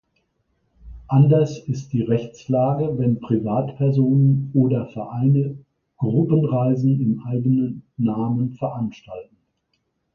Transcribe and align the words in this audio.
Anders 1.09 1.59
ist 1.67 1.93
die 1.93 2.01
Rechtslage, 2.01 2.97
wenn 2.97 3.19
Privatpersonen 3.19 4.49
oder 4.55 4.87
Vereine 4.87 5.59
Gruppenreisen 5.97 6.99
im 6.99 7.23
eigenen 7.23 7.83
Namen 7.97 8.51
veranstalten. 8.53 9.37